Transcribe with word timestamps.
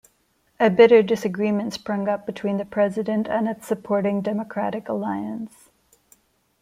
A 0.59 0.71
bitter 0.71 1.03
disagreement 1.03 1.73
sprung 1.73 2.09
up 2.09 2.25
between 2.25 2.57
the 2.57 2.65
president 2.65 3.27
and 3.27 3.47
its 3.47 3.67
supporting 3.67 4.21
Democratic 4.21 4.89
Alliance. 4.89 5.69